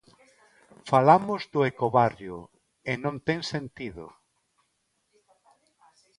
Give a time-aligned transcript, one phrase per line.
[0.91, 2.37] Falamos do ecobarrio,
[2.91, 4.05] e non ten sentido.